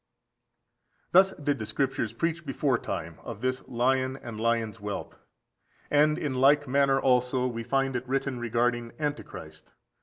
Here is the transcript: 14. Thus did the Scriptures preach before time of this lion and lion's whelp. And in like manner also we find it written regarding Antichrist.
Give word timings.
14. 1.11 1.11
Thus 1.11 1.31
did 1.37 1.59
the 1.59 1.65
Scriptures 1.67 2.11
preach 2.11 2.43
before 2.43 2.79
time 2.79 3.19
of 3.21 3.41
this 3.41 3.67
lion 3.67 4.17
and 4.17 4.41
lion's 4.41 4.77
whelp. 4.77 5.13
And 5.91 6.17
in 6.17 6.33
like 6.33 6.67
manner 6.67 6.99
also 6.99 7.45
we 7.45 7.61
find 7.61 7.95
it 7.95 8.07
written 8.07 8.39
regarding 8.39 8.93
Antichrist. 8.97 9.69